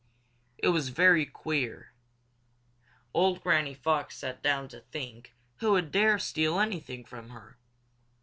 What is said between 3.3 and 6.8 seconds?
Granny Fox sat down to think who would dare steal